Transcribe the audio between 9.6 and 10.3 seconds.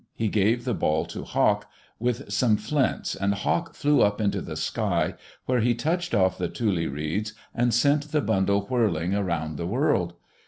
world.